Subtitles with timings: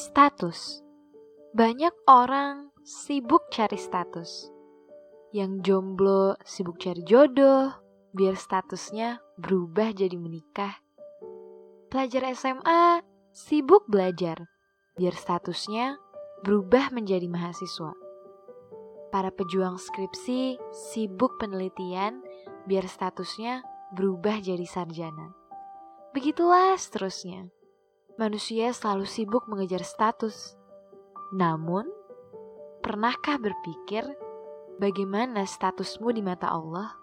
[0.00, 0.80] Status.
[1.52, 4.48] Banyak orang sibuk cari status.
[5.28, 7.68] Yang jomblo sibuk cari jodoh,
[8.16, 10.80] biar statusnya berubah jadi menikah.
[11.92, 13.04] Pelajar SMA
[13.36, 14.48] sibuk belajar,
[14.96, 16.00] biar statusnya
[16.48, 17.92] berubah menjadi mahasiswa.
[19.12, 22.24] Para pejuang skripsi sibuk penelitian,
[22.64, 23.60] biar statusnya
[23.92, 25.36] berubah jadi sarjana.
[26.16, 27.52] Begitulah seterusnya.
[28.20, 30.52] Manusia selalu sibuk mengejar status.
[31.32, 31.88] Namun,
[32.84, 34.04] pernahkah berpikir
[34.76, 37.00] bagaimana statusmu di mata Allah?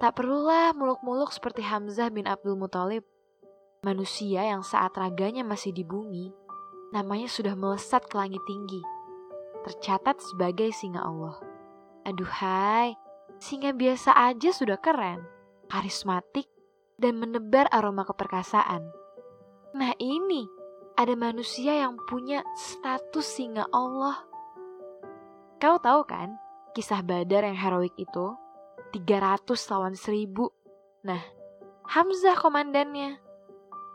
[0.00, 3.04] Tak perlulah muluk-muluk seperti Hamzah bin Abdul Muthalib.
[3.84, 6.32] Manusia yang saat raganya masih di bumi,
[6.96, 8.80] namanya sudah melesat ke langit tinggi.
[9.68, 11.36] Tercatat sebagai singa Allah.
[12.08, 12.96] Aduhai,
[13.36, 15.20] singa biasa aja sudah keren,
[15.68, 16.48] karismatik,
[16.96, 19.01] dan menebar aroma keperkasaan.
[19.98, 20.48] Ini,
[20.96, 24.20] ada manusia yang punya status singa Allah.
[25.56, 26.36] Kau tahu kan,
[26.76, 28.36] kisah Badar yang heroik itu?
[28.92, 30.28] 300 lawan 1000.
[31.08, 31.22] Nah,
[31.88, 33.16] Hamzah komandannya.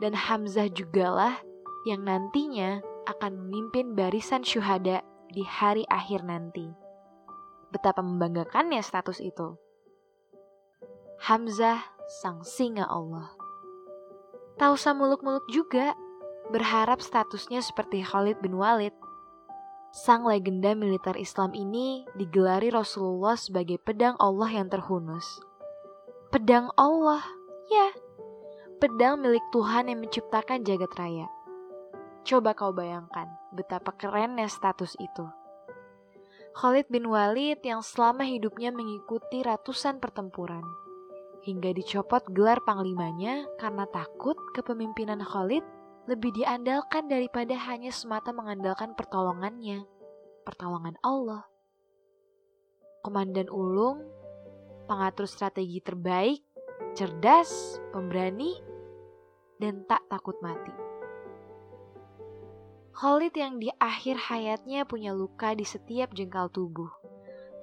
[0.02, 1.38] Dan Hamzah jugalah
[1.86, 6.66] yang nantinya akan memimpin barisan syuhada di hari akhir nanti.
[7.70, 9.54] Betapa membanggakannya status itu.
[11.22, 11.78] Hamzah
[12.22, 13.37] sang singa Allah.
[14.58, 15.94] Tak usah muluk-muluk juga,
[16.50, 18.90] berharap statusnya seperti Khalid bin Walid.
[19.94, 25.38] Sang legenda militer Islam ini digelari Rasulullah sebagai pedang Allah yang terhunus.
[26.34, 27.22] Pedang Allah,
[27.70, 27.94] ya,
[28.82, 31.30] pedang milik Tuhan yang menciptakan jagat raya.
[32.26, 35.22] Coba kau bayangkan betapa kerennya status itu.
[36.58, 40.66] Khalid bin Walid yang selama hidupnya mengikuti ratusan pertempuran
[41.48, 45.64] hingga dicopot gelar panglimanya karena takut kepemimpinan Khalid
[46.04, 49.88] lebih diandalkan daripada hanya semata mengandalkan pertolongannya,
[50.44, 51.48] pertolongan Allah.
[53.00, 54.04] Komandan Ulung,
[54.84, 56.44] pengatur strategi terbaik,
[56.92, 58.60] cerdas, pemberani,
[59.56, 60.72] dan tak takut mati.
[62.92, 66.90] Khalid yang di akhir hayatnya punya luka di setiap jengkal tubuh,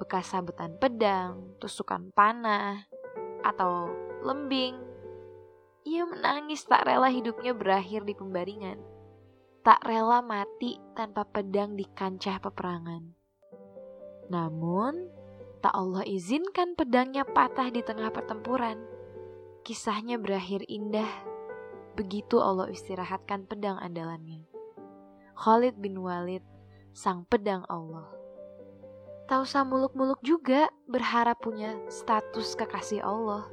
[0.01, 2.87] bekas sabetan pedang, tusukan panah,
[3.45, 3.93] atau
[4.25, 4.73] lembing.
[5.85, 8.81] Ia menangis tak rela hidupnya berakhir di pembaringan.
[9.61, 13.13] Tak rela mati tanpa pedang di kancah peperangan.
[14.33, 15.05] Namun,
[15.61, 18.81] tak Allah izinkan pedangnya patah di tengah pertempuran.
[19.61, 21.09] Kisahnya berakhir indah.
[21.93, 24.45] Begitu Allah istirahatkan pedang andalannya.
[25.37, 26.45] Khalid bin Walid,
[26.93, 28.24] sang pedang Allah.
[29.25, 33.49] Tak usah muluk-muluk juga berharap punya status kekasih Allah.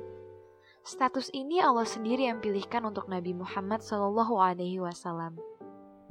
[0.84, 5.40] Status ini Allah sendiri yang pilihkan untuk Nabi Muhammad Shallallahu Alaihi Wasallam.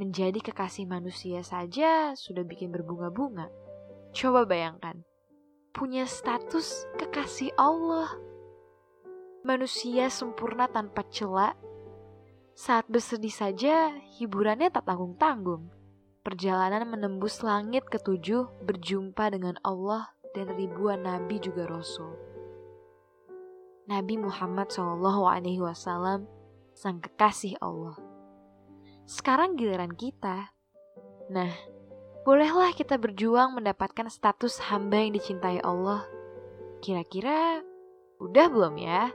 [0.02, 3.54] Menjadi kekasih manusia saja sudah bikin berbunga-bunga.
[4.18, 5.06] Coba bayangkan,
[5.78, 8.10] punya status kekasih Allah.
[9.46, 11.54] Manusia sempurna tanpa celah.
[12.58, 15.81] Saat bersedih saja, hiburannya tak tanggung-tanggung
[16.22, 22.14] perjalanan menembus langit ketujuh berjumpa dengan Allah dan ribuan nabi juga rasul.
[23.90, 26.30] Nabi Muhammad Alaihi Wasallam
[26.78, 27.98] sang kekasih Allah.
[29.10, 30.54] Sekarang giliran kita.
[31.34, 31.52] Nah,
[32.24, 36.06] bolehlah kita berjuang mendapatkan status hamba yang dicintai Allah.
[36.80, 37.66] Kira-kira
[38.22, 39.10] udah belum ya?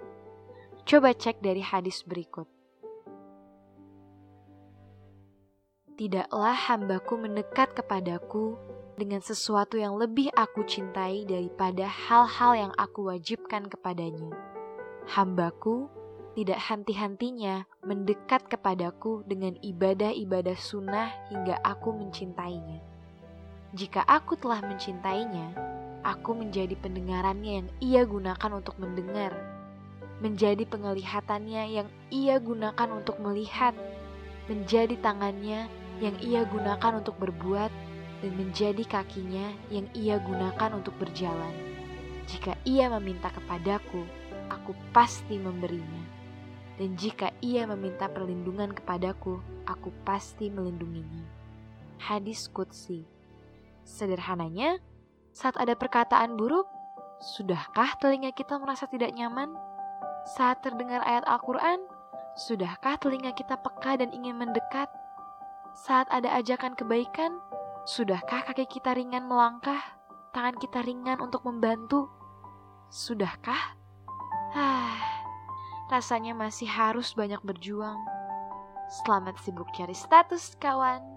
[0.85, 2.56] Coba cek dari hadis berikut.
[5.97, 8.53] Tidaklah hambaku mendekat kepadaku
[9.01, 14.29] dengan sesuatu yang lebih aku cintai daripada hal-hal yang aku wajibkan kepadanya.
[15.09, 15.89] Hambaku
[16.37, 22.85] tidak henti-hentinya mendekat kepadaku dengan ibadah-ibadah sunnah hingga aku mencintainya.
[23.73, 25.57] Jika aku telah mencintainya,
[26.05, 29.33] aku menjadi pendengarannya yang ia gunakan untuk mendengar,
[30.21, 33.73] menjadi penglihatannya yang ia gunakan untuk melihat,
[34.45, 37.73] menjadi tangannya yang ia gunakan untuk berbuat
[38.21, 41.53] dan menjadi kakinya yang ia gunakan untuk berjalan.
[42.27, 44.03] Jika ia meminta kepadaku,
[44.51, 46.05] aku pasti memberinya.
[46.77, 51.25] Dan jika ia meminta perlindungan kepadaku, aku pasti melindunginya.
[51.97, 53.17] Hadis Qudsi
[53.87, 54.83] Sederhananya,
[55.31, 56.67] saat ada perkataan buruk,
[57.23, 59.55] sudahkah telinga kita merasa tidak nyaman?
[60.35, 61.87] Saat terdengar ayat Al-Quran,
[62.35, 64.91] sudahkah telinga kita peka dan ingin mendekat?
[65.77, 67.37] Saat ada ajakan kebaikan,
[67.85, 69.77] sudahkah kaki kita ringan melangkah,
[70.33, 72.09] tangan kita ringan untuk membantu?
[72.89, 73.77] Sudahkah?
[74.57, 74.97] Ah,
[75.93, 78.01] rasanya masih harus banyak berjuang.
[78.89, 81.16] Selamat sibuk cari status, kawan.